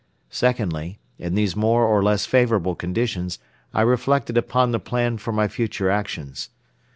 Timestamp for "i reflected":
3.71-4.35